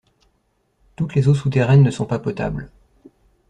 [0.95, 2.71] Toutes les eaux souterraines ne sont pas potables.